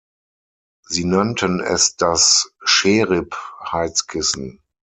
Sie 0.87 1.05
nannten 1.05 1.59
es 1.59 1.95
das 1.95 2.55
„Scherip“-Heizkissen. 2.63 4.57